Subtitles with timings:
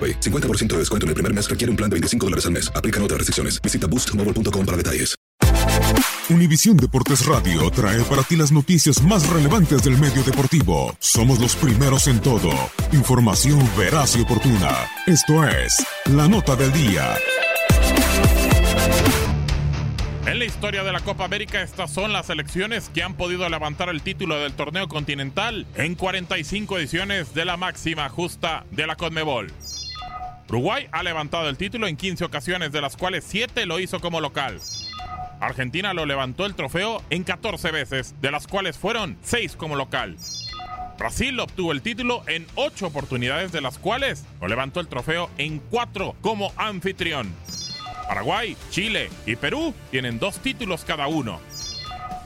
[0.00, 0.20] AroPay.
[0.20, 2.72] 50% de descuento en el primer mes requiere un plan de 25 dólares al mes.
[2.74, 3.60] Aplican otras restricciones.
[3.60, 5.14] Visita boostmobile.com para detalles.
[6.30, 10.94] Univisión Deportes Radio trae para ti las noticias más relevantes del medio deportivo.
[11.00, 12.52] Somos los primeros en todo.
[12.92, 14.70] Información veraz y oportuna.
[15.08, 17.16] Esto es La Nota del Día.
[20.26, 23.88] En la historia de la Copa América, estas son las selecciones que han podido levantar
[23.88, 29.48] el título del torneo continental en 45 ediciones de la máxima justa de la Conmebol.
[30.50, 34.20] Uruguay ha levantado el título en 15 ocasiones, de las cuales 7 lo hizo como
[34.20, 34.60] local.
[35.38, 40.16] Argentina lo levantó el trofeo en 14 veces, de las cuales fueron 6 como local.
[40.98, 45.60] Brasil obtuvo el título en 8 oportunidades, de las cuales lo levantó el trofeo en
[45.70, 47.32] 4 como anfitrión.
[48.08, 51.40] Paraguay, Chile y Perú tienen dos títulos cada uno.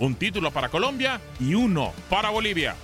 [0.00, 2.74] Un título para Colombia y uno para Bolivia.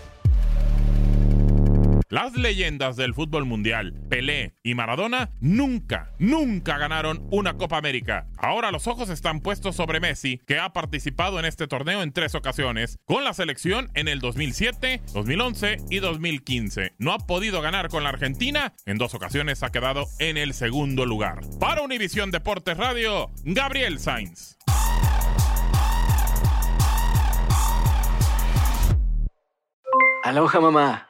[2.11, 8.27] Las leyendas del fútbol mundial, Pelé y Maradona, nunca, nunca ganaron una Copa América.
[8.37, 12.35] Ahora los ojos están puestos sobre Messi, que ha participado en este torneo en tres
[12.35, 16.95] ocasiones, con la selección en el 2007, 2011 y 2015.
[16.99, 21.07] No ha podido ganar con la Argentina, en dos ocasiones ha quedado en el segundo
[21.07, 21.43] lugar.
[21.61, 24.59] Para Univisión Deportes Radio, Gabriel Sainz.
[30.25, 31.10] Aloha mamá.